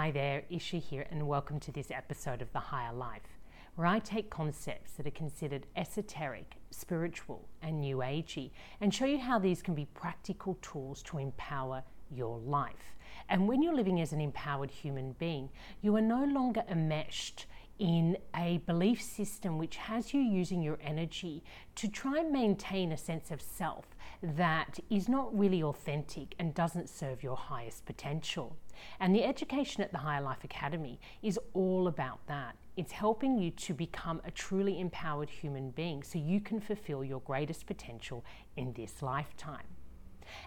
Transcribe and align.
Hi 0.00 0.12
there, 0.12 0.44
Isha 0.48 0.76
here, 0.76 1.08
and 1.10 1.26
welcome 1.26 1.58
to 1.58 1.72
this 1.72 1.90
episode 1.90 2.40
of 2.40 2.52
The 2.52 2.60
Higher 2.60 2.92
Life, 2.92 3.36
where 3.74 3.88
I 3.88 3.98
take 3.98 4.30
concepts 4.30 4.92
that 4.92 5.08
are 5.08 5.10
considered 5.10 5.66
esoteric, 5.74 6.54
spiritual, 6.70 7.48
and 7.62 7.80
new 7.80 7.96
agey 7.96 8.52
and 8.80 8.94
show 8.94 9.06
you 9.06 9.18
how 9.18 9.40
these 9.40 9.60
can 9.60 9.74
be 9.74 9.86
practical 9.86 10.56
tools 10.62 11.02
to 11.02 11.18
empower 11.18 11.82
your 12.12 12.38
life. 12.38 12.94
And 13.28 13.48
when 13.48 13.60
you're 13.60 13.74
living 13.74 14.00
as 14.00 14.12
an 14.12 14.20
empowered 14.20 14.70
human 14.70 15.16
being, 15.18 15.50
you 15.82 15.96
are 15.96 16.00
no 16.00 16.24
longer 16.24 16.62
enmeshed 16.68 17.46
in 17.78 18.16
a 18.34 18.58
belief 18.66 19.00
system 19.02 19.58
which 19.58 19.76
has 19.76 20.12
you 20.12 20.20
using 20.20 20.62
your 20.62 20.78
energy 20.82 21.42
to 21.76 21.88
try 21.88 22.18
and 22.18 22.32
maintain 22.32 22.92
a 22.92 22.96
sense 22.96 23.30
of 23.30 23.40
self 23.40 23.86
that 24.22 24.78
is 24.90 25.08
not 25.08 25.36
really 25.36 25.62
authentic 25.62 26.34
and 26.38 26.54
doesn't 26.54 26.88
serve 26.88 27.22
your 27.22 27.36
highest 27.36 27.86
potential. 27.86 28.56
And 29.00 29.14
the 29.14 29.24
education 29.24 29.82
at 29.82 29.92
the 29.92 29.98
Higher 29.98 30.22
Life 30.22 30.44
Academy 30.44 31.00
is 31.22 31.38
all 31.54 31.88
about 31.88 32.26
that. 32.26 32.56
It's 32.76 32.92
helping 32.92 33.38
you 33.38 33.50
to 33.52 33.74
become 33.74 34.20
a 34.24 34.30
truly 34.30 34.80
empowered 34.80 35.30
human 35.30 35.70
being 35.70 36.02
so 36.02 36.18
you 36.18 36.40
can 36.40 36.60
fulfill 36.60 37.04
your 37.04 37.20
greatest 37.20 37.66
potential 37.66 38.24
in 38.56 38.72
this 38.72 39.02
lifetime. 39.02 39.66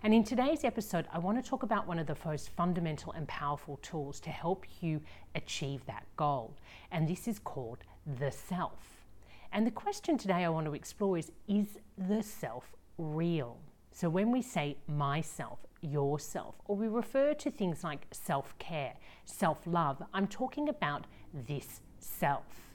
And 0.03 0.13
in 0.13 0.23
today's 0.23 0.63
episode, 0.63 1.08
I 1.12 1.20
want 1.20 1.44
to 1.44 1.49
talk 1.49 1.63
about 1.63 1.88
one 1.88 1.99
of 1.99 2.08
the 2.08 2.17
most 2.26 2.49
fundamental 2.49 3.12
and 3.13 3.27
powerful 3.27 3.77
tools 3.81 4.20
to 4.21 4.30
help 4.30 4.66
you 4.81 5.02
achieve 5.35 5.85
that 5.85 6.05
goal. 6.17 6.55
And 6.91 7.07
this 7.07 7.27
is 7.27 7.40
called 7.40 7.80
the 8.20 8.31
self. 8.31 9.04
And 9.52 9.67
the 9.67 9.71
question 9.71 10.17
today 10.17 10.45
I 10.45 10.49
want 10.49 10.66
to 10.66 10.73
explore 10.73 11.17
is 11.17 11.31
Is 11.48 11.77
the 11.98 12.23
self 12.23 12.76
real? 12.98 13.57
So 13.91 14.09
when 14.09 14.31
we 14.31 14.41
say 14.41 14.77
myself, 14.88 15.59
yourself, 15.82 16.55
or 16.66 16.76
we 16.76 16.88
refer 16.88 17.34
to 17.34 17.52
things 17.52 17.84
like 17.84 18.07
self 18.12 18.57
care, 18.59 18.93
self 19.26 19.66
love, 19.66 20.02
I'm 20.13 20.27
talking 20.27 20.70
about 20.70 21.05
this 21.34 21.82
self. 21.99 22.70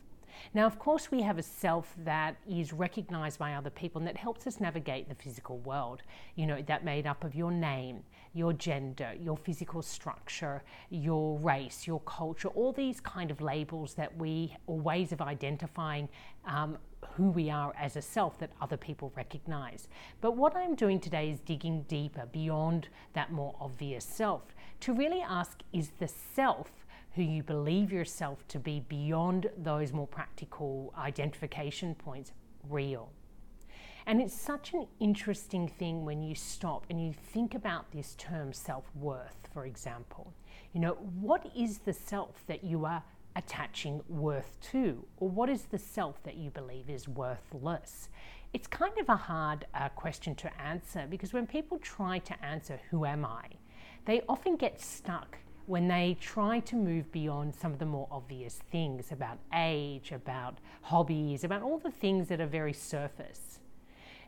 Now, 0.54 0.66
of 0.66 0.79
course, 0.79 1.10
we 1.10 1.23
have 1.23 1.38
a 1.38 1.42
self 1.42 1.95
that 2.04 2.37
is 2.48 2.73
recognized 2.73 3.38
by 3.38 3.54
other 3.54 3.70
people 3.70 3.98
and 4.01 4.09
that 4.09 4.16
helps 4.16 4.46
us 4.46 4.60
navigate 4.60 5.09
the 5.09 5.15
physical 5.15 5.59
world. 5.59 6.02
You 6.34 6.46
know, 6.46 6.62
that 6.62 6.84
made 6.84 7.06
up 7.06 7.24
of 7.24 7.34
your 7.34 7.51
name, 7.51 8.02
your 8.32 8.52
gender, 8.52 9.14
your 9.20 9.37
physical 9.37 9.82
structure, 9.82 10.62
your 10.90 11.38
race, 11.38 11.87
your 11.87 12.01
culture, 12.01 12.48
all 12.48 12.73
these 12.73 13.01
kind 13.01 13.30
of 13.30 13.40
labels 13.40 13.95
that 13.95 14.16
we, 14.16 14.54
or 14.66 14.79
ways 14.79 15.12
of 15.12 15.20
identifying 15.20 16.09
um, 16.46 16.79
who 17.14 17.30
we 17.30 17.51
are 17.51 17.73
as 17.79 17.96
a 17.96 18.02
self 18.02 18.38
that 18.38 18.51
other 18.60 18.76
people 18.76 19.12
recognize. 19.16 19.88
But 20.20 20.37
what 20.37 20.54
I'm 20.54 20.74
doing 20.74 21.01
today 21.01 21.30
is 21.30 21.40
digging 21.40 21.82
deeper 21.88 22.26
beyond 22.32 22.88
that 23.14 23.32
more 23.32 23.54
obvious 23.60 24.04
self 24.04 24.54
to 24.80 24.92
really 24.92 25.23
ask 25.23 25.60
is 25.73 25.92
the 25.98 26.09
self 26.09 26.70
who 27.16 27.22
you 27.22 27.42
believe 27.42 27.90
yourself 27.90 28.46
to 28.48 28.59
be 28.59 28.80
beyond 28.88 29.48
those 29.56 29.90
more 29.92 30.06
practical 30.06 30.92
identification 30.98 31.95
points 31.95 32.32
real. 32.68 33.10
And 34.06 34.20
it's 34.20 34.38
such 34.38 34.74
an 34.74 34.86
interesting 35.00 35.66
thing 35.66 36.04
when 36.04 36.23
you 36.23 36.34
stop 36.34 36.84
and 36.90 37.04
you 37.04 37.12
think 37.12 37.54
about 37.54 37.90
this 37.90 38.14
term 38.16 38.52
self 38.52 38.84
worth, 38.95 39.48
for 39.52 39.64
example. 39.64 40.32
You 40.74 40.80
know, 40.80 40.92
what 41.18 41.50
is 41.56 41.78
the 41.78 41.92
self 41.92 42.46
that 42.46 42.62
you 42.62 42.84
are 42.84 43.02
attaching 43.34 44.02
worth 44.08 44.60
to? 44.73 45.02
Or 45.16 45.30
what 45.30 45.48
is 45.48 45.62
the 45.64 45.78
self 45.78 46.23
that 46.23 46.36
you 46.36 46.51
believe 46.51 46.90
is 46.90 47.08
worthless? 47.08 48.10
It's 48.52 48.66
kind 48.66 48.96
of 48.98 49.08
a 49.08 49.16
hard 49.16 49.66
uh, 49.74 49.88
question 49.88 50.34
to 50.36 50.60
answer 50.60 51.06
because 51.08 51.32
when 51.32 51.46
people 51.46 51.78
try 51.78 52.18
to 52.20 52.45
answer, 52.45 52.78
who 52.90 53.06
am 53.06 53.24
I? 53.24 53.45
They 54.04 54.23
often 54.28 54.56
get 54.56 54.80
stuck 54.80 55.38
when 55.66 55.88
they 55.88 56.16
try 56.20 56.60
to 56.60 56.76
move 56.76 57.10
beyond 57.12 57.54
some 57.54 57.72
of 57.72 57.78
the 57.78 57.86
more 57.86 58.06
obvious 58.10 58.60
things 58.70 59.10
about 59.10 59.38
age, 59.52 60.12
about 60.12 60.58
hobbies, 60.82 61.45
about 61.45 61.62
all 61.62 61.78
the 61.78 61.90
things 61.90 62.28
that 62.28 62.40
are 62.40 62.46
very 62.46 62.73
surface. 62.73 63.58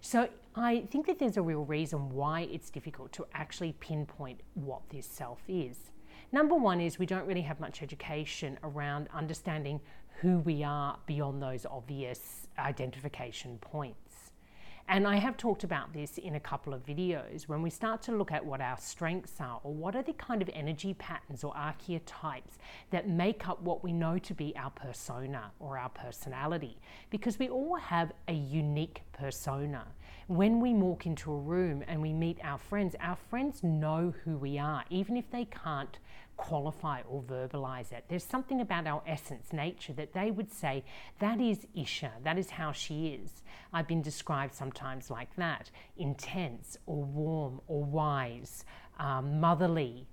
So 0.01 0.29
I 0.55 0.87
think 0.91 1.07
that 1.07 1.19
there's 1.19 1.37
a 1.37 1.43
real 1.43 1.65
reason 1.65 2.11
why 2.11 2.43
it's 2.43 2.71
difficult 2.71 3.13
to 3.13 3.27
actually 3.35 3.73
pinpoint 3.81 4.41
what 4.55 4.83
this 4.91 5.07
self 5.07 5.41
is. 5.49 5.77
Number 6.31 6.55
one 6.55 6.81
is 6.81 6.99
we 6.99 7.07
don't 7.07 7.27
really 7.27 7.43
have 7.43 7.59
much 7.59 7.83
education 7.83 8.59
around 8.63 9.09
understanding 9.15 9.81
who 10.21 10.41
we 10.41 10.63
are 10.63 10.99
beyond 11.07 11.41
those 11.41 11.65
obvious 11.67 12.49
identification 12.59 13.59
points. 13.61 14.08
And 14.91 15.07
I 15.07 15.17
have 15.17 15.37
talked 15.37 15.65
about 15.65 15.93
this 15.93 16.17
in 16.17 16.35
a 16.35 16.41
couple 16.41 16.73
of 16.73 16.83
videos. 16.83 17.43
When 17.43 17.61
we 17.61 17.69
start 17.69 18.01
to 18.05 18.13
look 18.13 18.33
at 18.33 18.45
what 18.45 18.63
our 18.63 18.79
strengths 18.79 19.39
are, 19.39 19.61
or 19.63 19.75
what 19.75 19.95
are 19.95 20.03
the 20.03 20.15
kind 20.15 20.41
of 20.41 20.49
energy 20.55 20.95
patterns 20.95 21.45
or 21.45 21.55
archetypes 21.55 22.57
that 22.91 23.07
make 23.07 23.47
up 23.47 23.61
what 23.61 23.85
we 23.85 23.93
know 23.93 24.19
to 24.19 24.33
be 24.33 24.55
our 24.57 24.71
persona 24.71 25.53
or 25.61 25.77
our 25.77 25.91
personality, 25.91 26.79
because 27.11 27.39
we 27.39 27.51
all 27.51 27.77
have 27.77 28.13
a 28.29 28.33
unique 28.33 29.03
persona. 29.13 29.85
When 30.27 30.59
we 30.59 30.73
walk 30.73 31.05
into 31.05 31.33
a 31.33 31.39
room 31.39 31.85
and 31.87 32.01
we 32.01 32.15
meet 32.15 32.39
our 32.43 32.59
friends, 32.59 32.97
our 33.01 33.17
friends 33.29 33.63
know 33.63 34.15
who 34.25 34.39
we 34.39 34.59
are, 34.59 34.85
even 34.89 35.19
if 35.19 35.31
they 35.31 35.45
can't 35.45 35.99
qualify 36.39 37.03
or 37.03 37.21
verbalize 37.23 37.93
it. 37.93 38.05
There's 38.09 38.25
something 38.25 38.63
about 38.63 38.87
our 38.87 39.03
essence, 39.07 39.53
nature, 39.53 39.93
that 39.95 40.15
they 40.15 40.31
would 40.31 40.51
say, 40.51 40.85
that 41.19 41.41
is 41.41 41.67
Isha, 41.75 42.13
that 42.25 42.39
is 42.39 42.49
how 42.49 42.73
she 42.73 43.09
is. 43.09 43.43
I've 43.75 43.87
been 43.87 44.01
described 44.01 44.55
sometimes 44.55 45.11
like 45.11 45.35
that 45.37 45.71
intense 45.99 46.79
or 46.87 47.05
warm 47.05 47.61
or 47.67 47.85
wise, 47.85 48.65
um, 48.99 49.41
motherly, 49.41 50.07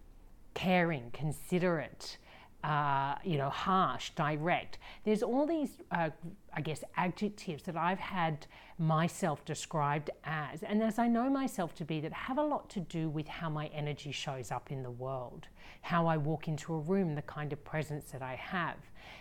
caring, 0.53 1.11
considerate. 1.11 2.17
Uh, 2.65 3.13
you 3.23 3.37
know, 3.37 3.51
harsh, 3.51 4.09
direct. 4.15 4.79
There's 5.03 5.21
all 5.21 5.45
these, 5.45 5.73
uh, 5.91 6.09
I 6.51 6.61
guess, 6.61 6.83
adjectives 6.97 7.61
that 7.63 7.77
I've 7.77 7.99
had 7.99 8.47
myself 8.79 9.45
described 9.45 10.09
as, 10.23 10.63
and 10.63 10.81
as 10.81 10.97
I 10.97 11.07
know 11.07 11.29
myself 11.29 11.75
to 11.75 11.85
be, 11.85 11.99
that 11.99 12.11
have 12.11 12.39
a 12.39 12.43
lot 12.43 12.67
to 12.71 12.79
do 12.79 13.07
with 13.07 13.27
how 13.27 13.49
my 13.51 13.67
energy 13.67 14.11
shows 14.11 14.49
up 14.49 14.71
in 14.71 14.81
the 14.81 14.89
world, 14.89 15.47
how 15.81 16.07
I 16.07 16.17
walk 16.17 16.47
into 16.47 16.73
a 16.73 16.79
room, 16.79 17.13
the 17.13 17.21
kind 17.21 17.53
of 17.53 17.63
presence 17.63 18.05
that 18.13 18.23
I 18.23 18.33
have. 18.33 18.77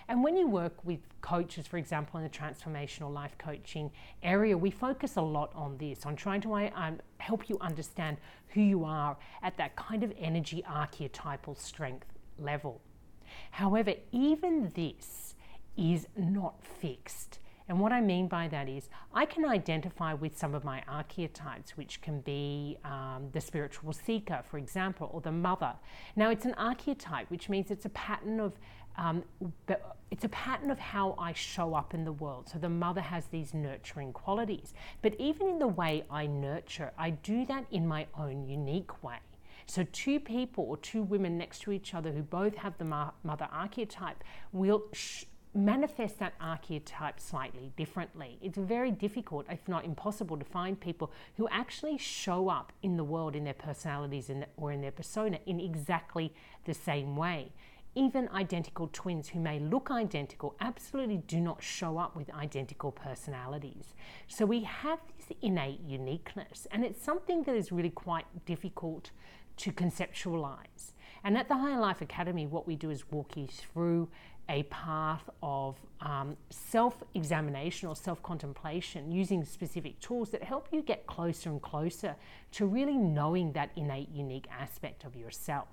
And 0.09 0.25
when 0.25 0.39
you 0.39 0.49
work 0.49 0.83
with 0.83 1.01
coaches, 1.21 1.67
for 1.67 1.77
example, 1.77 2.19
in 2.19 2.25
the 2.25 2.31
transformational 2.31 3.13
life 3.13 3.37
coaching 3.37 3.91
area, 4.23 4.57
we 4.57 4.71
focus 4.71 5.17
a 5.17 5.23
lot 5.23 5.53
on 5.55 5.77
this, 5.77 6.07
on 6.07 6.17
trying 6.17 6.41
to 6.41 6.55
um, 6.55 6.99
help 7.19 7.51
you 7.51 7.59
understand 7.61 8.17
who 8.55 8.63
you 8.63 8.85
are 8.87 9.19
at 9.43 9.59
that 9.59 9.77
kind 9.77 10.03
of 10.03 10.15
energy 10.19 10.65
archetypal 10.67 11.55
strength 11.55 12.07
level. 12.39 12.81
However, 13.51 13.95
even 14.13 14.71
this 14.75 15.35
is 15.77 16.07
not 16.17 16.63
fixed. 16.63 17.39
And 17.69 17.81
what 17.81 17.93
I 17.93 18.01
mean 18.03 18.29
by 18.29 18.49
that 18.49 18.69
is, 18.69 18.91
I 19.15 19.25
can 19.25 19.47
identify 19.47 20.13
with 20.13 20.37
some 20.37 20.55
of 20.55 20.65
my 20.65 20.83
archetypes, 20.87 21.77
which 21.77 22.03
can 22.03 22.21
be 22.21 22.77
um, 22.85 23.31
the 23.33 23.41
spiritual 23.41 23.95
seeker, 23.95 24.43
for 24.51 24.59
example, 24.59 25.11
or 25.13 25.23
the 25.23 25.33
mother. 25.33 25.73
Now, 26.15 26.29
it's 26.31 26.45
an 26.45 26.55
archetype, 26.55 27.31
which 27.31 27.49
means 27.49 27.71
it's 27.71 27.87
a 27.87 27.91
pattern 27.91 28.41
of 28.41 28.53
um, 28.97 29.25
it's 30.13 30.25
a 30.25 30.29
pattern 30.29 30.71
of 30.71 30.79
how 30.79 31.17
I 31.19 31.33
show 31.33 31.75
up 31.75 31.95
in 31.95 32.05
the 32.05 32.13
world. 32.13 32.49
So 32.49 32.59
the 32.59 32.69
mother 32.69 33.01
has 33.01 33.27
these 33.27 33.53
nurturing 33.53 34.13
qualities. 34.13 34.73
But 35.03 35.17
even 35.19 35.49
in 35.49 35.59
the 35.59 35.67
way 35.67 36.05
I 36.09 36.27
nurture, 36.27 36.93
I 36.97 37.11
do 37.11 37.45
that 37.47 37.65
in 37.73 37.89
my 37.89 38.07
own 38.17 38.47
unique 38.49 39.03
way. 39.03 39.17
So, 39.67 39.85
two 39.93 40.21
people 40.21 40.65
or 40.65 40.77
two 40.77 41.03
women 41.03 41.39
next 41.39 41.61
to 41.63 41.73
each 41.73 41.95
other 41.95 42.13
who 42.13 42.23
both 42.23 42.57
have 42.57 42.77
the 42.79 42.85
mother 42.85 43.49
archetype 43.51 44.23
will 44.53 44.85
sh- 44.93 45.25
manifest 45.55 46.19
that 46.19 46.35
archetype 46.41 47.21
slightly 47.21 47.71
differently. 47.77 48.39
It's 48.43 48.59
very 48.59 48.91
difficult, 48.91 49.47
if 49.49 49.67
not 49.69 49.85
impossible, 49.85 50.37
to 50.37 50.45
find 50.45 50.79
people 50.79 51.13
who 51.37 51.49
actually 51.49 51.97
show 51.97 52.49
up 52.49 52.73
in 52.83 52.97
the 52.97 53.05
world 53.05 53.37
in 53.37 53.45
their 53.45 53.55
personalities 53.55 54.31
in 54.31 54.41
the, 54.41 54.47
or 54.57 54.73
in 54.73 54.81
their 54.81 54.91
persona 54.91 55.39
in 55.47 55.61
exactly 55.61 56.35
the 56.65 56.75
same 56.75 57.17
way. 57.17 57.53
Even 57.97 58.29
identical 58.31 58.91
twins 58.93 59.29
who 59.29 59.39
may 59.39 59.61
look 59.61 59.89
identical 59.89 60.57
absolutely 60.61 61.19
do 61.29 61.41
not 61.41 61.63
show 61.63 61.97
up 61.97 62.17
with 62.17 62.29
identical 62.35 62.91
personalities. 62.91 63.95
So 64.27 64.45
we 64.45 64.65
have 64.65 64.99
this 65.17 65.37
innate 65.41 65.79
uniqueness, 65.87 66.67
and 66.73 66.85
it's 66.85 67.01
something 67.01 67.45
that 67.45 67.55
is 67.55 67.71
really 67.71 67.91
quite 67.91 68.27
difficult 68.45 69.13
to 69.59 69.73
conceptualize. 69.73 70.93
And 71.23 71.39
at 71.39 71.49
the 71.49 71.57
Higher 71.57 71.81
Life 71.81 72.03
Academy, 72.03 72.47
what 72.47 72.67
we 72.67 72.77
do 72.77 72.91
is 72.91 73.11
walk 73.11 73.37
you 73.37 73.47
through 73.47 74.09
a 74.49 74.65
path 74.65 75.31
of 75.43 75.77
um, 76.03 76.37
self 76.51 77.03
examination 77.15 77.89
or 77.89 77.97
self 77.97 78.23
contemplation 78.23 79.11
using 79.11 79.45
specific 79.45 79.99
tools 80.01 80.31
that 80.31 80.43
help 80.43 80.69
you 80.71 80.83
get 80.83 81.07
closer 81.07 81.49
and 81.49 81.63
closer 81.63 82.15
to 82.53 82.67
really 82.67 82.99
knowing 82.99 83.53
that 83.53 83.71
innate, 83.77 84.11
unique 84.11 84.47
aspect 84.51 85.05
of 85.05 85.17
yourself. 85.17 85.69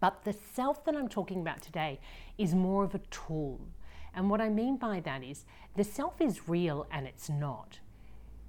But 0.00 0.24
the 0.24 0.32
self 0.32 0.84
that 0.84 0.96
I'm 0.96 1.08
talking 1.08 1.40
about 1.40 1.60
today 1.60 2.00
is 2.38 2.54
more 2.54 2.84
of 2.84 2.94
a 2.94 3.00
tool. 3.10 3.60
And 4.14 4.30
what 4.30 4.40
I 4.40 4.48
mean 4.48 4.76
by 4.76 5.00
that 5.00 5.22
is 5.22 5.44
the 5.76 5.84
self 5.84 6.20
is 6.20 6.48
real 6.48 6.86
and 6.90 7.06
it's 7.06 7.28
not. 7.28 7.80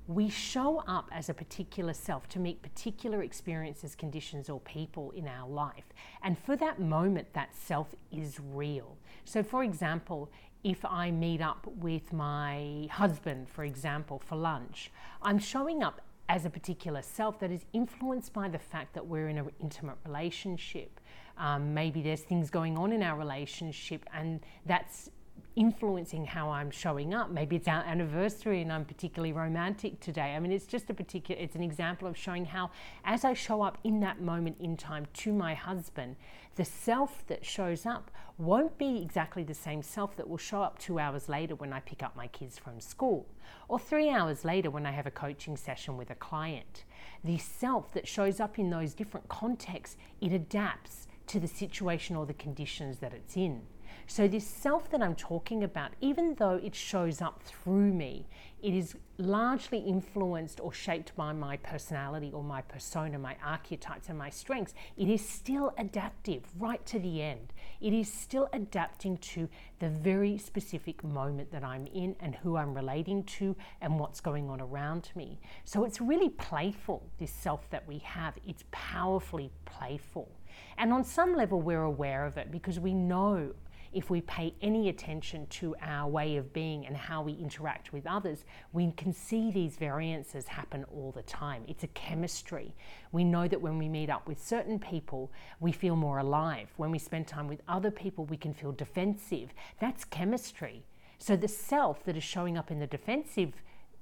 We 0.07 0.29
show 0.29 0.83
up 0.87 1.09
as 1.11 1.29
a 1.29 1.33
particular 1.33 1.93
self 1.93 2.29
to 2.29 2.39
meet 2.39 2.61
particular 2.61 3.23
experiences, 3.23 3.95
conditions, 3.95 4.49
or 4.49 4.59
people 4.59 5.11
in 5.11 5.27
our 5.27 5.49
life. 5.49 5.85
And 6.21 6.37
for 6.37 6.55
that 6.57 6.79
moment, 6.79 7.33
that 7.33 7.55
self 7.55 7.95
is 8.11 8.39
real. 8.39 8.97
So, 9.25 9.41
for 9.41 9.63
example, 9.63 10.29
if 10.63 10.83
I 10.85 11.11
meet 11.11 11.41
up 11.41 11.67
with 11.77 12.13
my 12.13 12.87
husband, 12.91 13.49
for 13.49 13.63
example, 13.63 14.19
for 14.19 14.35
lunch, 14.35 14.91
I'm 15.21 15.39
showing 15.39 15.83
up 15.83 16.01
as 16.27 16.45
a 16.45 16.49
particular 16.49 17.01
self 17.01 17.39
that 17.39 17.51
is 17.51 17.65
influenced 17.73 18.33
by 18.33 18.49
the 18.49 18.59
fact 18.59 18.93
that 18.95 19.05
we're 19.05 19.29
in 19.29 19.37
an 19.37 19.51
intimate 19.61 19.97
relationship. 20.05 20.99
Um, 21.37 21.73
maybe 21.73 22.01
there's 22.01 22.21
things 22.21 22.49
going 22.49 22.77
on 22.77 22.91
in 22.91 23.03
our 23.03 23.17
relationship, 23.17 24.05
and 24.13 24.39
that's 24.65 25.09
influencing 25.55 26.25
how 26.25 26.49
I'm 26.49 26.69
showing 26.69 27.13
up. 27.13 27.31
Maybe 27.31 27.55
it's 27.55 27.67
our 27.67 27.83
anniversary 27.83 28.61
and 28.61 28.71
I'm 28.71 28.83
particularly 28.85 29.31
romantic 29.31 29.99
today. 30.01 30.35
I 30.35 30.39
mean, 30.39 30.51
it's 30.51 30.65
just 30.65 30.89
a 30.89 30.93
particular, 30.93 31.41
it's 31.41 31.55
an 31.55 31.63
example 31.63 32.07
of 32.07 32.17
showing 32.17 32.45
how, 32.45 32.71
as 33.05 33.23
I 33.23 33.33
show 33.33 33.61
up 33.61 33.77
in 33.83 34.01
that 34.01 34.21
moment 34.21 34.57
in 34.59 34.75
time 34.75 35.07
to 35.13 35.31
my 35.31 35.53
husband, 35.53 36.17
the 36.55 36.65
self 36.65 37.25
that 37.27 37.45
shows 37.45 37.85
up 37.85 38.11
won't 38.37 38.77
be 38.77 39.01
exactly 39.01 39.43
the 39.43 39.53
same 39.53 39.81
self 39.81 40.15
that 40.17 40.27
will 40.27 40.37
show 40.37 40.61
up 40.61 40.77
two 40.77 40.99
hours 40.99 41.29
later 41.29 41.55
when 41.55 41.71
I 41.71 41.79
pick 41.79 42.03
up 42.03 42.17
my 42.17 42.27
kids 42.27 42.57
from 42.57 42.81
school, 42.81 43.25
or 43.69 43.79
three 43.79 44.09
hours 44.09 44.43
later 44.43 44.69
when 44.69 44.85
I 44.85 44.91
have 44.91 45.07
a 45.07 45.11
coaching 45.11 45.55
session 45.55 45.95
with 45.95 46.09
a 46.09 46.15
client. 46.15 46.83
The 47.23 47.37
self 47.37 47.93
that 47.93 48.07
shows 48.07 48.41
up 48.41 48.59
in 48.59 48.69
those 48.69 48.93
different 48.93 49.29
contexts, 49.29 49.95
it 50.19 50.33
adapts 50.33 51.07
to 51.27 51.39
the 51.39 51.47
situation 51.47 52.15
or 52.15 52.25
the 52.25 52.33
conditions 52.33 52.99
that 52.99 53.13
it's 53.13 53.37
in. 53.37 53.61
So, 54.07 54.27
this 54.27 54.45
self 54.45 54.91
that 54.91 55.01
I'm 55.01 55.15
talking 55.15 55.63
about, 55.63 55.93
even 55.99 56.35
though 56.35 56.59
it 56.63 56.75
shows 56.75 57.23
up 57.23 57.41
through 57.41 57.91
me, 57.91 58.27
it 58.61 58.75
is 58.75 58.95
largely 59.17 59.79
influenced 59.79 60.59
or 60.59 60.71
shaped 60.71 61.15
by 61.15 61.33
my 61.33 61.57
personality 61.57 62.31
or 62.31 62.43
my 62.43 62.61
persona, 62.61 63.17
my 63.17 63.35
archetypes, 63.43 64.07
and 64.09 64.17
my 64.17 64.29
strengths. 64.29 64.75
It 64.95 65.09
is 65.09 65.27
still 65.27 65.73
adaptive 65.79 66.43
right 66.59 66.85
to 66.85 66.99
the 66.99 67.23
end. 67.23 67.51
It 67.81 67.93
is 67.93 68.11
still 68.11 68.47
adapting 68.53 69.17
to 69.17 69.49
the 69.79 69.89
very 69.89 70.37
specific 70.37 71.03
moment 71.03 71.51
that 71.51 71.63
I'm 71.63 71.87
in 71.87 72.15
and 72.19 72.35
who 72.35 72.57
I'm 72.57 72.75
relating 72.75 73.23
to 73.23 73.55
and 73.81 73.99
what's 73.99 74.21
going 74.21 74.51
on 74.51 74.61
around 74.61 75.09
me. 75.15 75.39
So, 75.63 75.83
it's 75.83 75.99
really 75.99 76.29
playful, 76.29 77.09
this 77.17 77.31
self 77.31 77.67
that 77.71 77.87
we 77.87 77.97
have. 77.99 78.35
It's 78.45 78.65
powerfully 78.69 79.49
playful. 79.65 80.29
And 80.77 80.93
on 80.93 81.03
some 81.03 81.35
level, 81.35 81.59
we're 81.59 81.83
aware 81.83 82.25
of 82.25 82.37
it 82.37 82.51
because 82.51 82.79
we 82.79 82.93
know 82.93 83.53
if 83.95 84.09
we 84.09 84.19
pay 84.21 84.53
any 84.61 84.89
attention 84.89 85.47
to 85.47 85.73
our 85.81 86.09
way 86.09 86.35
of 86.35 86.51
being 86.51 86.85
and 86.85 86.97
how 86.97 87.21
we 87.21 87.31
interact 87.31 87.93
with 87.93 88.05
others, 88.05 88.43
we 88.73 88.91
can 88.91 89.13
see 89.13 89.51
these 89.51 89.77
variances 89.77 90.47
happen 90.47 90.83
all 90.93 91.13
the 91.13 91.23
time. 91.23 91.63
It's 91.65 91.85
a 91.85 91.87
chemistry. 91.87 92.75
We 93.13 93.23
know 93.23 93.47
that 93.47 93.61
when 93.61 93.77
we 93.77 93.87
meet 93.87 94.09
up 94.09 94.27
with 94.27 94.45
certain 94.45 94.79
people, 94.79 95.31
we 95.61 95.71
feel 95.71 95.95
more 95.95 96.19
alive. 96.19 96.67
When 96.75 96.91
we 96.91 96.99
spend 96.99 97.25
time 97.25 97.47
with 97.47 97.61
other 97.69 97.89
people, 97.89 98.25
we 98.25 98.35
can 98.35 98.53
feel 98.53 98.73
defensive. 98.73 99.53
That's 99.79 100.03
chemistry. 100.03 100.83
So 101.17 101.37
the 101.37 101.47
self 101.47 102.03
that 102.03 102.17
is 102.17 102.23
showing 102.23 102.57
up 102.57 102.71
in 102.71 102.79
the 102.79 102.87
defensive 102.87 103.53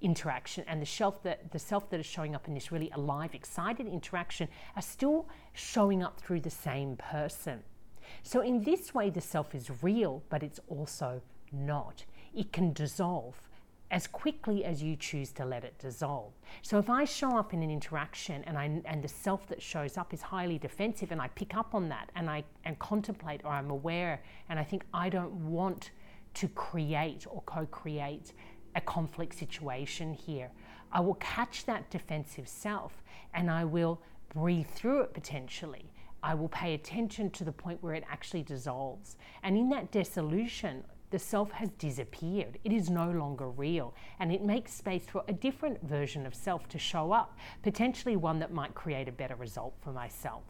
interaction 0.02 0.66
and 0.68 0.82
the 0.82 0.88
self 0.88 1.22
that 1.24 1.52
the 1.52 1.60
self 1.60 1.90
that 1.92 2.00
is 2.00 2.06
showing 2.06 2.34
up 2.36 2.48
in 2.48 2.56
this 2.56 2.72
really 2.72 2.90
alive 2.96 3.34
excited 3.34 3.88
interaction 3.88 4.50
are 4.76 4.82
still 4.82 5.30
showing 5.54 6.04
up 6.04 6.20
through 6.20 6.42
the 6.42 6.50
same 6.50 6.98
person 6.98 7.64
so, 8.22 8.42
in 8.42 8.64
this 8.64 8.94
way, 8.94 9.10
the 9.10 9.22
self 9.22 9.56
is 9.56 9.70
real, 9.82 10.24
but 10.30 10.44
it's 10.44 10.60
also 10.68 11.22
not. 11.52 12.06
It 12.34 12.52
can 12.52 12.74
dissolve 12.74 13.36
as 13.94 14.08
quickly 14.08 14.66
as 14.66 14.82
you 14.82 14.96
choose 14.96 15.32
to 15.32 15.46
let 15.46 15.64
it 15.64 15.78
dissolve. 15.78 16.34
So 16.64 16.80
if 16.80 16.90
I 16.90 17.06
show 17.06 17.38
up 17.38 17.54
in 17.54 17.62
an 17.62 17.70
interaction 17.70 18.44
and 18.46 18.58
I 18.58 18.82
and 18.86 19.04
the 19.04 19.08
self 19.08 19.48
that 19.50 19.62
shows 19.62 19.98
up 19.98 20.16
is 20.16 20.22
highly 20.24 20.58
defensive 20.58 21.12
and 21.12 21.22
I 21.22 21.28
pick 21.30 21.56
up 21.56 21.76
on 21.76 21.90
that 21.90 22.12
and 22.16 22.28
I 22.28 22.44
and 22.66 22.78
contemplate 22.80 23.42
or 23.44 23.52
I'm 23.52 23.70
aware 23.70 24.24
and 24.50 24.58
I 24.58 24.64
think 24.64 24.84
I 24.96 25.10
don't 25.10 25.32
want 25.48 25.92
to 26.34 26.48
create 26.48 27.28
or 27.30 27.44
co-create 27.46 28.34
a 28.76 28.82
conflict 28.82 29.38
situation 29.38 30.12
here. 30.12 30.50
I 30.92 31.00
will 31.00 31.16
catch 31.16 31.66
that 31.66 31.92
defensive 31.92 32.48
self 32.48 33.04
and 33.36 33.52
I 33.52 33.64
will 33.64 34.02
breathe 34.34 34.70
through 34.70 35.02
it 35.02 35.14
potentially 35.14 35.92
I 36.24 36.34
will 36.34 36.48
pay 36.48 36.74
attention 36.74 37.30
to 37.32 37.44
the 37.44 37.52
point 37.52 37.84
where 37.84 37.94
it 37.94 38.06
actually 38.10 38.44
dissolves. 38.44 39.18
And 39.44 39.58
in 39.58 39.70
that 39.70 39.92
dissolution, 39.92 40.86
the 41.10 41.20
self 41.20 41.52
has 41.52 41.70
disappeared. 41.72 42.58
It 42.64 42.72
is 42.72 42.90
no 42.90 43.12
longer 43.12 43.50
real. 43.50 43.94
And 44.20 44.32
it 44.32 44.42
makes 44.42 44.74
space 44.74 45.06
for 45.06 45.24
a 45.28 45.34
different 45.34 45.84
version 45.84 46.26
of 46.26 46.34
self 46.34 46.70
to 46.70 46.80
show 46.80 47.12
up, 47.12 47.38
potentially 47.62 48.16
one 48.16 48.40
that 48.40 48.54
might 48.54 48.74
create 48.74 49.10
a 49.10 49.12
better 49.12 49.36
result 49.36 49.76
for 49.82 49.92
myself. 49.92 50.44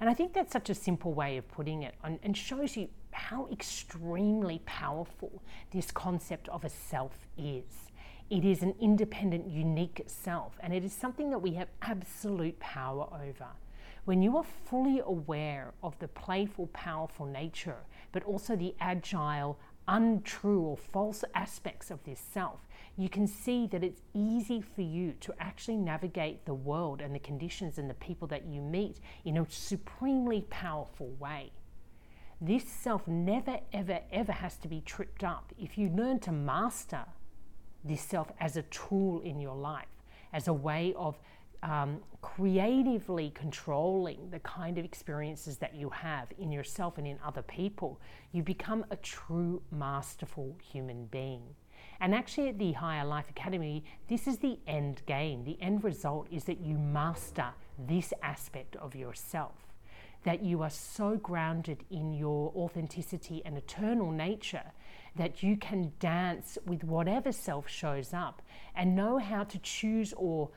And 0.00 0.08
I 0.08 0.14
think 0.14 0.34
that's 0.34 0.52
such 0.52 0.68
a 0.68 0.74
simple 0.74 1.14
way 1.14 1.38
of 1.38 1.48
putting 1.48 1.82
it 1.82 1.94
and, 2.04 2.36
shows 2.36 2.76
you 2.76 2.88
how 3.12 3.48
extremely 3.50 4.60
powerful 4.64 5.42
this 5.72 5.90
concept 5.90 6.48
of 6.50 6.64
a 6.64 6.68
self 6.68 7.26
is. 7.36 7.90
It 8.28 8.44
is 8.44 8.62
an 8.62 8.74
independent, 8.80 9.48
unique 9.50 10.02
self, 10.06 10.56
and 10.60 10.72
it 10.72 10.84
is 10.84 10.92
something 10.92 11.30
that 11.30 11.38
we 11.38 11.54
have 11.54 11.68
absolute 11.82 12.58
power 12.60 13.08
over 13.12 13.48
when 14.10 14.22
you 14.22 14.36
are 14.36 14.44
fully 14.68 15.00
aware 15.06 15.72
of 15.84 15.96
the 16.00 16.08
playful, 16.08 16.66
powerful 16.72 17.26
nature, 17.26 17.76
but 18.10 18.24
also 18.24 18.56
the 18.56 18.74
agile, 18.80 19.56
untrue, 19.86 20.62
or 20.62 20.76
false 20.76 21.22
aspects 21.36 21.92
of 21.92 22.02
this 22.02 22.18
self, 22.18 22.66
you 22.96 23.08
can 23.08 23.24
see 23.24 23.68
that 23.68 23.84
it's 23.84 24.02
easy 24.12 24.60
for 24.60 24.82
you 24.82 25.12
to 25.20 25.32
actually 25.38 25.76
navigate 25.76 26.44
the 26.44 26.52
world 26.52 27.00
and 27.00 27.14
the 27.14 27.20
conditions 27.20 27.78
and 27.78 27.88
the 27.88 27.94
people 27.94 28.26
that 28.26 28.46
you 28.46 28.60
meet 28.60 28.98
in 29.24 29.36
a 29.36 29.46
supremely 29.48 30.44
powerful 30.50 31.14
way. 31.20 31.52
This 32.40 32.64
self 32.64 33.06
never, 33.06 33.60
ever, 33.72 34.00
ever 34.10 34.32
has 34.32 34.56
to 34.56 34.66
be 34.66 34.80
tripped 34.80 35.22
up 35.22 35.52
if 35.56 35.78
you 35.78 35.88
learn 35.88 36.18
to 36.18 36.32
master 36.32 37.04
this 37.84 38.00
self 38.02 38.32
as 38.40 38.56
a 38.56 38.62
tool 38.62 39.20
in 39.20 39.38
your 39.38 39.54
life, 39.54 40.02
as 40.32 40.48
a 40.48 40.52
way 40.52 40.94
of 40.96 41.16
um, 41.62 42.00
creatively 42.22 43.30
controlling 43.34 44.30
the 44.30 44.38
kind 44.40 44.78
of 44.78 44.84
experiences 44.84 45.58
that 45.58 45.74
you 45.74 45.90
have 45.90 46.28
in 46.38 46.50
yourself 46.50 46.98
and 46.98 47.06
in 47.06 47.18
other 47.24 47.42
people, 47.42 48.00
you 48.32 48.42
become 48.42 48.84
a 48.90 48.96
true 48.96 49.62
masterful 49.70 50.56
human 50.62 51.06
being. 51.06 51.42
And 52.00 52.14
actually, 52.14 52.48
at 52.48 52.58
the 52.58 52.72
Higher 52.72 53.04
Life 53.04 53.28
Academy, 53.28 53.84
this 54.08 54.26
is 54.26 54.38
the 54.38 54.58
end 54.66 55.02
game. 55.06 55.44
The 55.44 55.58
end 55.60 55.84
result 55.84 56.28
is 56.30 56.44
that 56.44 56.60
you 56.60 56.78
master 56.78 57.48
this 57.78 58.14
aspect 58.22 58.76
of 58.76 58.94
yourself, 58.94 59.54
that 60.24 60.42
you 60.42 60.62
are 60.62 60.70
so 60.70 61.16
grounded 61.16 61.84
in 61.90 62.14
your 62.14 62.52
authenticity 62.56 63.42
and 63.44 63.56
eternal 63.58 64.10
nature 64.10 64.72
that 65.16 65.42
you 65.42 65.56
can 65.56 65.92
dance 65.98 66.56
with 66.64 66.84
whatever 66.84 67.32
self 67.32 67.68
shows 67.68 68.14
up 68.14 68.40
and 68.74 68.96
know 68.96 69.18
how 69.18 69.44
to 69.44 69.58
choose 69.58 70.14
or 70.16 70.48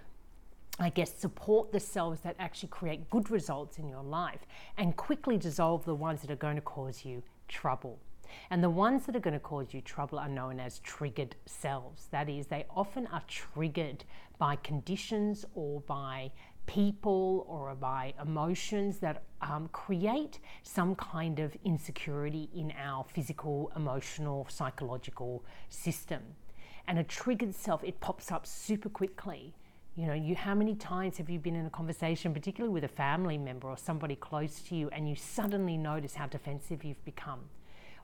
I 0.79 0.89
guess, 0.89 1.13
support 1.13 1.71
the 1.71 1.79
selves 1.79 2.21
that 2.21 2.35
actually 2.39 2.69
create 2.69 3.09
good 3.09 3.29
results 3.29 3.77
in 3.77 3.87
your 3.87 4.01
life 4.01 4.41
and 4.77 4.95
quickly 4.95 5.37
dissolve 5.37 5.85
the 5.85 5.93
ones 5.93 6.21
that 6.21 6.31
are 6.31 6.35
going 6.35 6.55
to 6.55 6.61
cause 6.61 7.05
you 7.05 7.21
trouble. 7.47 7.99
And 8.49 8.63
the 8.63 8.69
ones 8.69 9.05
that 9.05 9.15
are 9.15 9.19
going 9.19 9.35
to 9.35 9.39
cause 9.39 9.73
you 9.73 9.81
trouble 9.81 10.17
are 10.17 10.27
known 10.27 10.59
as 10.59 10.79
triggered 10.79 11.35
selves. 11.45 12.07
That 12.09 12.27
is, 12.27 12.47
they 12.47 12.65
often 12.75 13.05
are 13.07 13.21
triggered 13.27 14.03
by 14.39 14.55
conditions 14.57 15.45
or 15.53 15.81
by 15.81 16.31
people 16.65 17.45
or 17.47 17.75
by 17.75 18.13
emotions 18.21 18.97
that 18.99 19.23
um, 19.41 19.69
create 19.73 20.39
some 20.63 20.95
kind 20.95 21.39
of 21.39 21.55
insecurity 21.63 22.49
in 22.55 22.73
our 22.83 23.03
physical, 23.03 23.71
emotional, 23.75 24.47
psychological 24.49 25.43
system. 25.69 26.21
And 26.87 26.97
a 26.97 27.03
triggered 27.03 27.53
self, 27.53 27.83
it 27.83 27.99
pops 27.99 28.31
up 28.31 28.47
super 28.47 28.89
quickly 28.89 29.53
you 29.95 30.07
know, 30.07 30.13
you 30.13 30.35
how 30.35 30.55
many 30.55 30.75
times 30.75 31.17
have 31.17 31.29
you 31.29 31.38
been 31.38 31.55
in 31.55 31.65
a 31.65 31.69
conversation, 31.69 32.33
particularly 32.33 32.73
with 32.73 32.83
a 32.83 32.88
family 32.88 33.38
member 33.38 33.67
or 33.67 33.77
somebody 33.77 34.15
close 34.15 34.59
to 34.62 34.75
you, 34.75 34.89
and 34.89 35.07
you 35.07 35.15
suddenly 35.15 35.77
notice 35.77 36.15
how 36.15 36.25
defensive 36.25 36.83
you've 36.83 37.03
become, 37.05 37.41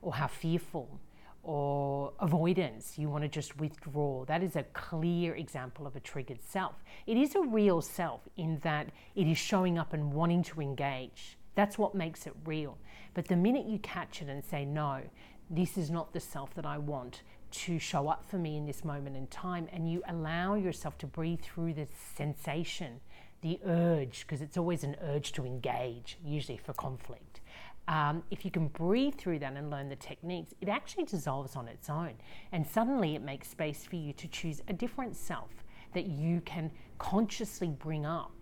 or 0.00 0.14
how 0.14 0.28
fearful, 0.28 1.00
or 1.42 2.12
avoidance, 2.20 2.98
you 2.98 3.08
want 3.08 3.22
to 3.22 3.28
just 3.28 3.58
withdraw. 3.58 4.24
That 4.26 4.42
is 4.42 4.56
a 4.56 4.62
clear 4.72 5.34
example 5.34 5.86
of 5.86 5.96
a 5.96 6.00
triggered 6.00 6.42
self. 6.44 6.74
It 7.06 7.16
is 7.16 7.34
a 7.34 7.40
real 7.40 7.80
self 7.80 8.20
in 8.36 8.58
that 8.58 8.90
it 9.16 9.26
is 9.26 9.38
showing 9.38 9.78
up 9.78 9.92
and 9.92 10.12
wanting 10.12 10.42
to 10.44 10.60
engage. 10.60 11.38
That's 11.54 11.76
what 11.76 11.94
makes 11.94 12.26
it 12.26 12.34
real. 12.44 12.78
But 13.14 13.26
the 13.26 13.36
minute 13.36 13.66
you 13.66 13.78
catch 13.80 14.22
it 14.22 14.28
and 14.28 14.44
say, 14.44 14.64
no, 14.64 15.00
this 15.48 15.76
is 15.76 15.90
not 15.90 16.12
the 16.12 16.20
self 16.20 16.54
that 16.54 16.66
I 16.66 16.78
want, 16.78 17.22
to 17.50 17.78
show 17.78 18.08
up 18.08 18.28
for 18.28 18.38
me 18.38 18.56
in 18.56 18.66
this 18.66 18.84
moment 18.84 19.16
in 19.16 19.26
time 19.28 19.68
and 19.72 19.90
you 19.90 20.02
allow 20.08 20.54
yourself 20.54 20.96
to 20.98 21.06
breathe 21.06 21.40
through 21.40 21.74
the 21.74 21.86
sensation, 22.16 23.00
the 23.42 23.58
urge, 23.66 24.26
because 24.26 24.40
it's 24.40 24.56
always 24.56 24.84
an 24.84 24.96
urge 25.02 25.32
to 25.32 25.44
engage, 25.44 26.18
usually 26.24 26.58
for 26.58 26.72
conflict. 26.72 27.40
Um, 27.88 28.22
if 28.30 28.44
you 28.44 28.50
can 28.50 28.68
breathe 28.68 29.14
through 29.16 29.40
that 29.40 29.54
and 29.54 29.70
learn 29.70 29.88
the 29.88 29.96
techniques, 29.96 30.54
it 30.60 30.68
actually 30.68 31.04
dissolves 31.04 31.56
on 31.56 31.66
its 31.66 31.90
own. 31.90 32.14
And 32.52 32.66
suddenly 32.66 33.16
it 33.16 33.22
makes 33.22 33.48
space 33.48 33.84
for 33.84 33.96
you 33.96 34.12
to 34.12 34.28
choose 34.28 34.62
a 34.68 34.72
different 34.72 35.16
self 35.16 35.50
that 35.94 36.06
you 36.06 36.40
can 36.42 36.70
consciously 36.98 37.68
bring 37.68 38.06
up 38.06 38.39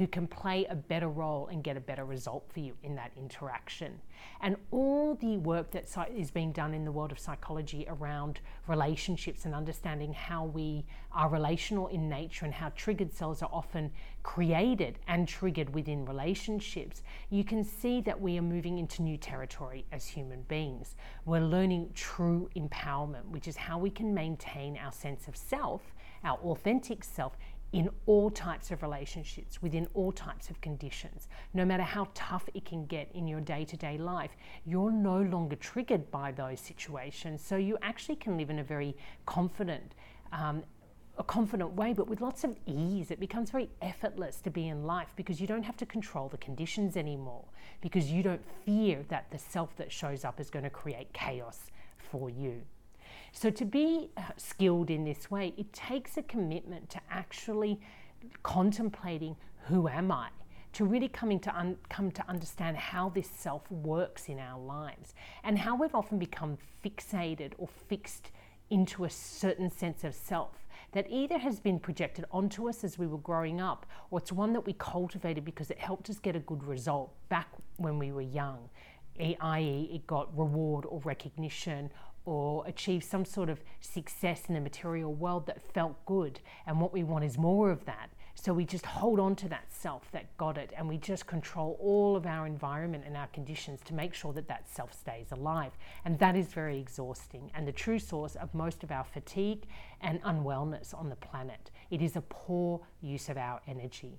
who 0.00 0.06
can 0.06 0.26
play 0.26 0.64
a 0.70 0.74
better 0.74 1.10
role 1.10 1.48
and 1.48 1.62
get 1.62 1.76
a 1.76 1.80
better 1.80 2.06
result 2.06 2.42
for 2.50 2.60
you 2.60 2.74
in 2.82 2.94
that 2.94 3.12
interaction. 3.18 4.00
And 4.40 4.56
all 4.70 5.14
the 5.16 5.36
work 5.36 5.70
that 5.72 5.84
is 6.16 6.30
being 6.30 6.52
done 6.52 6.72
in 6.72 6.86
the 6.86 6.90
world 6.90 7.12
of 7.12 7.18
psychology 7.18 7.84
around 7.86 8.40
relationships 8.66 9.44
and 9.44 9.54
understanding 9.54 10.14
how 10.14 10.46
we 10.46 10.86
are 11.12 11.28
relational 11.28 11.88
in 11.88 12.08
nature 12.08 12.46
and 12.46 12.54
how 12.54 12.70
triggered 12.70 13.12
selves 13.12 13.42
are 13.42 13.50
often 13.52 13.90
created 14.22 14.98
and 15.06 15.28
triggered 15.28 15.74
within 15.74 16.06
relationships, 16.06 17.02
you 17.28 17.44
can 17.44 17.62
see 17.62 18.00
that 18.00 18.18
we 18.18 18.38
are 18.38 18.42
moving 18.42 18.78
into 18.78 19.02
new 19.02 19.18
territory 19.18 19.84
as 19.92 20.06
human 20.06 20.40
beings. 20.44 20.96
We're 21.26 21.40
learning 21.40 21.90
true 21.94 22.48
empowerment, 22.56 23.26
which 23.26 23.46
is 23.46 23.56
how 23.56 23.76
we 23.76 23.90
can 23.90 24.14
maintain 24.14 24.78
our 24.78 24.92
sense 24.92 25.28
of 25.28 25.36
self, 25.36 25.82
our 26.24 26.38
authentic 26.38 27.04
self, 27.04 27.36
in 27.72 27.88
all 28.06 28.30
types 28.30 28.70
of 28.70 28.82
relationships, 28.82 29.62
within 29.62 29.86
all 29.94 30.10
types 30.10 30.50
of 30.50 30.60
conditions. 30.60 31.28
No 31.54 31.64
matter 31.64 31.84
how 31.84 32.08
tough 32.14 32.48
it 32.52 32.64
can 32.64 32.84
get 32.86 33.10
in 33.14 33.28
your 33.28 33.40
day 33.40 33.64
to 33.64 33.76
day 33.76 33.96
life, 33.96 34.36
you're 34.66 34.90
no 34.90 35.22
longer 35.22 35.56
triggered 35.56 36.10
by 36.10 36.32
those 36.32 36.60
situations. 36.60 37.42
So 37.42 37.56
you 37.56 37.78
actually 37.82 38.16
can 38.16 38.36
live 38.36 38.50
in 38.50 38.58
a 38.58 38.64
very 38.64 38.96
confident, 39.24 39.94
um, 40.32 40.64
a 41.18 41.22
confident 41.22 41.72
way, 41.74 41.92
but 41.92 42.08
with 42.08 42.20
lots 42.20 42.44
of 42.44 42.56
ease. 42.66 43.10
It 43.10 43.20
becomes 43.20 43.50
very 43.50 43.70
effortless 43.82 44.40
to 44.40 44.50
be 44.50 44.68
in 44.68 44.84
life 44.84 45.12
because 45.14 45.40
you 45.40 45.46
don't 45.46 45.62
have 45.62 45.76
to 45.76 45.86
control 45.86 46.28
the 46.28 46.38
conditions 46.38 46.96
anymore, 46.96 47.44
because 47.80 48.10
you 48.10 48.22
don't 48.22 48.44
fear 48.64 49.04
that 49.08 49.30
the 49.30 49.38
self 49.38 49.76
that 49.76 49.92
shows 49.92 50.24
up 50.24 50.40
is 50.40 50.50
going 50.50 50.64
to 50.64 50.70
create 50.70 51.12
chaos 51.12 51.70
for 51.98 52.30
you. 52.30 52.62
So, 53.32 53.50
to 53.50 53.64
be 53.64 54.10
uh, 54.16 54.22
skilled 54.36 54.90
in 54.90 55.04
this 55.04 55.30
way, 55.30 55.54
it 55.56 55.72
takes 55.72 56.16
a 56.16 56.22
commitment 56.22 56.90
to 56.90 57.00
actually 57.10 57.80
contemplating 58.42 59.36
who 59.66 59.88
am 59.88 60.10
I? 60.10 60.28
To 60.74 60.84
really 60.84 61.08
coming 61.08 61.40
to 61.40 61.56
un- 61.56 61.78
come 61.88 62.10
to 62.12 62.28
understand 62.28 62.76
how 62.76 63.08
this 63.08 63.28
self 63.28 63.70
works 63.70 64.28
in 64.28 64.38
our 64.38 64.58
lives 64.58 65.14
and 65.44 65.58
how 65.58 65.76
we've 65.76 65.94
often 65.94 66.18
become 66.18 66.58
fixated 66.84 67.52
or 67.58 67.68
fixed 67.88 68.30
into 68.70 69.04
a 69.04 69.10
certain 69.10 69.70
sense 69.70 70.04
of 70.04 70.14
self 70.14 70.66
that 70.92 71.06
either 71.10 71.38
has 71.38 71.60
been 71.60 71.78
projected 71.78 72.24
onto 72.30 72.68
us 72.68 72.84
as 72.84 72.98
we 72.98 73.06
were 73.06 73.18
growing 73.18 73.60
up 73.60 73.86
or 74.10 74.18
it's 74.18 74.32
one 74.32 74.52
that 74.52 74.60
we 74.60 74.72
cultivated 74.74 75.44
because 75.44 75.70
it 75.70 75.78
helped 75.78 76.08
us 76.08 76.18
get 76.18 76.36
a 76.36 76.40
good 76.40 76.62
result 76.64 77.12
back 77.28 77.48
when 77.76 77.98
we 77.98 78.12
were 78.12 78.20
young, 78.20 78.68
i.e., 79.18 79.90
it 79.92 80.06
got 80.06 80.36
reward 80.36 80.84
or 80.86 81.00
recognition 81.00 81.90
or 82.24 82.66
achieve 82.66 83.02
some 83.02 83.24
sort 83.24 83.48
of 83.48 83.60
success 83.80 84.44
in 84.48 84.54
the 84.54 84.60
material 84.60 85.12
world 85.12 85.46
that 85.46 85.62
felt 85.72 86.04
good. 86.06 86.40
And 86.66 86.80
what 86.80 86.92
we 86.92 87.02
want 87.02 87.24
is 87.24 87.38
more 87.38 87.70
of 87.70 87.84
that. 87.86 88.10
So 88.34 88.54
we 88.54 88.64
just 88.64 88.86
hold 88.86 89.20
on 89.20 89.36
to 89.36 89.48
that 89.50 89.70
self 89.70 90.10
that 90.12 90.34
got 90.38 90.56
it 90.56 90.72
and 90.76 90.88
we 90.88 90.96
just 90.96 91.26
control 91.26 91.76
all 91.78 92.16
of 92.16 92.24
our 92.24 92.46
environment 92.46 93.04
and 93.06 93.16
our 93.16 93.26
conditions 93.28 93.80
to 93.84 93.94
make 93.94 94.14
sure 94.14 94.32
that 94.32 94.48
that 94.48 94.68
self 94.68 94.98
stays 94.98 95.32
alive. 95.32 95.72
And 96.04 96.18
that 96.20 96.36
is 96.36 96.46
very 96.46 96.78
exhausting 96.78 97.50
and 97.54 97.68
the 97.68 97.72
true 97.72 97.98
source 97.98 98.36
of 98.36 98.54
most 98.54 98.82
of 98.82 98.90
our 98.90 99.04
fatigue 99.04 99.64
and 100.00 100.22
unwellness 100.22 100.94
on 100.94 101.10
the 101.10 101.16
planet. 101.16 101.70
It 101.90 102.00
is 102.00 102.16
a 102.16 102.22
poor 102.22 102.80
use 103.02 103.28
of 103.28 103.36
our 103.36 103.60
energy. 103.66 104.18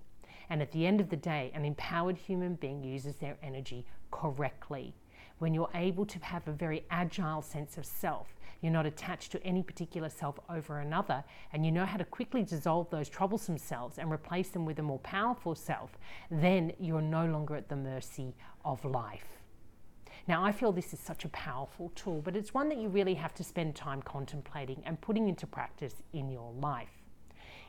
And 0.50 0.62
at 0.62 0.72
the 0.72 0.86
end 0.86 1.02
of 1.02 1.10
the 1.10 1.16
day, 1.16 1.52
an 1.56 1.66
empowered 1.66 2.18
human 2.18 2.56
being 2.56 2.84
uses 2.84 3.16
their 3.16 3.38
energy 3.42 3.86
correctly 4.12 4.94
when 5.42 5.56
you're 5.56 5.72
able 5.74 6.06
to 6.06 6.20
have 6.20 6.48
a 6.48 6.52
very 6.52 6.86
agile 6.92 7.42
sense 7.42 7.76
of 7.76 7.84
self. 7.84 8.28
You're 8.62 8.72
not 8.72 8.86
attached 8.86 9.32
to 9.32 9.44
any 9.44 9.64
particular 9.64 10.08
self 10.08 10.40
over 10.48 10.78
another, 10.78 11.24
and 11.52 11.66
you 11.66 11.72
know 11.72 11.84
how 11.84 11.98
to 11.98 12.06
quickly 12.06 12.44
dissolve 12.44 12.92
those 12.92 13.10
troublesome 13.10 13.58
selves 13.58 13.98
and 13.98 14.12
replace 14.12 14.50
them 14.50 14.68
with 14.68 14.78
a 14.78 14.84
more 14.84 15.00
powerful 15.00 15.56
self, 15.56 15.98
then 16.30 16.72
you're 16.80 17.02
no 17.02 17.26
longer 17.26 17.56
at 17.56 17.70
the 17.70 17.76
mercy 17.76 18.36
of 18.64 18.86
life. 18.86 19.40
Now, 20.28 20.46
I 20.46 20.52
feel 20.52 20.72
this 20.72 20.94
is 20.94 21.00
such 21.00 21.26
a 21.26 21.30
powerful 21.30 21.92
tool, 21.96 22.22
but 22.24 22.36
it's 22.36 22.54
one 22.54 22.70
that 22.70 22.78
you 22.78 22.90
really 22.90 23.16
have 23.16 23.34
to 23.34 23.44
spend 23.44 23.76
time 23.76 24.04
contemplating 24.04 24.84
and 24.86 25.02
putting 25.02 25.28
into 25.28 25.48
practice 25.48 25.96
in 26.14 26.30
your 26.30 26.52
life. 26.52 27.01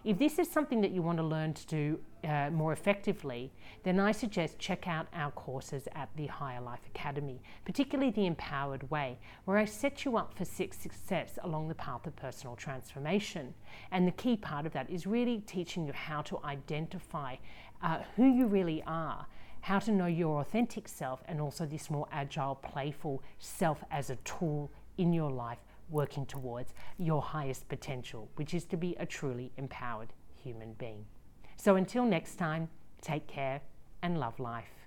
If 0.05 0.19
this 0.19 0.41
is 0.41 0.51
something 0.51 0.81
that 0.81 0.91
you 0.91 1.01
want 1.01 1.19
to 1.19 1.25
learn 1.25 1.55
to 1.55 1.67
do 1.67 2.01
uh, 2.25 2.51
more 2.51 2.73
effectively, 2.73 3.53
then 3.85 4.01
I 4.01 4.11
suggest 4.11 4.59
check 4.59 4.89
out 4.89 5.07
our 5.15 5.31
courses 5.31 5.87
at 5.95 6.09
the 6.17 6.27
Higher 6.27 6.61
Life 6.61 6.81
Academy, 6.93 7.41
particularly 7.65 8.11
the 8.11 8.27
Empowered 8.27 8.91
Way, 8.91 9.19
where 9.45 9.59
I 9.59 9.65
set 9.65 10.05
you 10.05 10.17
up 10.17 10.35
for 10.37 10.45
six 10.45 10.77
success 10.77 11.39
along 11.45 11.69
the 11.69 11.77
path 11.77 12.05
of 12.07 12.17
personal 12.17 12.57
transformation. 12.57 13.55
And 13.93 14.07
the 14.07 14.13
key 14.13 14.37
part 14.37 14.67
of 14.67 14.73
that 14.73 14.91
is 14.91 15.07
really 15.07 15.39
teaching 15.39 15.87
you 15.87 15.93
how 15.93 16.23
to 16.23 16.41
identify 16.43 17.37
uh, 17.81 17.99
who 18.17 18.27
you 18.27 18.47
really 18.47 18.83
are 18.87 19.27
how 19.63 19.79
to 19.79 19.93
know 19.93 20.07
your 20.07 20.41
authentic 20.41 20.89
self 20.89 21.23
and 21.27 21.41
also 21.41 21.65
this 21.65 21.89
more 21.89 22.09
agile, 22.11 22.57
playful 22.57 23.23
self 23.39 23.85
as 23.93 24.11
a 24.11 24.17
tool 24.17 24.73
in 24.99 25.13
your 25.13 25.31
life 25.31 25.59
working 25.91 26.27
towards 26.27 26.73
your 26.99 27.23
highest 27.23 27.69
potential, 27.69 28.31
which 28.37 28.55
is 28.55 28.65
to 28.67 28.77
be 28.77 28.97
a 28.99 29.07
truly 29.07 29.53
empowered 29.57 30.13
human 30.43 30.73
being. 30.75 31.05
So 31.57 31.77
until 31.77 32.05
next 32.05 32.37
time, 32.37 32.69
take 33.01 33.27
care 33.27 33.61
and 34.03 34.19
love 34.19 34.39
life. 34.41 34.82